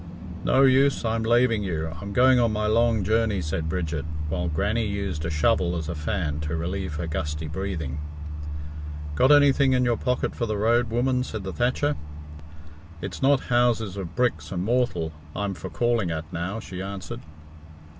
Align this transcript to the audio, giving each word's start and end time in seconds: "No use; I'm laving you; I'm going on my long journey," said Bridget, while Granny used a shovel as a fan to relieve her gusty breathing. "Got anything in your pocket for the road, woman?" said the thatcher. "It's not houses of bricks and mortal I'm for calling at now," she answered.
"No 0.43 0.63
use; 0.63 1.05
I'm 1.05 1.21
laving 1.21 1.61
you; 1.63 1.93
I'm 2.01 2.11
going 2.11 2.39
on 2.39 2.51
my 2.51 2.65
long 2.65 3.03
journey," 3.03 3.39
said 3.39 3.69
Bridget, 3.69 4.03
while 4.29 4.47
Granny 4.47 4.87
used 4.87 5.25
a 5.25 5.29
shovel 5.29 5.75
as 5.77 5.87
a 5.87 5.93
fan 5.93 6.39
to 6.39 6.55
relieve 6.55 6.95
her 6.95 7.05
gusty 7.05 7.47
breathing. 7.47 7.99
"Got 9.13 9.31
anything 9.31 9.73
in 9.73 9.85
your 9.85 9.97
pocket 9.97 10.35
for 10.35 10.47
the 10.47 10.57
road, 10.57 10.89
woman?" 10.89 11.23
said 11.23 11.43
the 11.43 11.53
thatcher. 11.53 11.95
"It's 12.99 13.21
not 13.21 13.41
houses 13.53 13.95
of 13.95 14.15
bricks 14.15 14.51
and 14.51 14.63
mortal 14.65 15.11
I'm 15.35 15.53
for 15.53 15.69
calling 15.69 16.09
at 16.09 16.33
now," 16.33 16.59
she 16.59 16.81
answered. 16.81 17.19